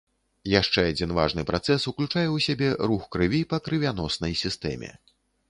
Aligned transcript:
Яшчэ 0.51 0.85
адзін 0.93 1.13
важны 1.17 1.43
працэс 1.49 1.85
уключае 1.91 2.23
ў 2.23 2.37
сябе 2.47 2.69
рух 2.93 3.03
крыві 3.17 3.43
па 3.53 3.61
крывяноснай 3.69 4.33
сістэме. 4.43 4.91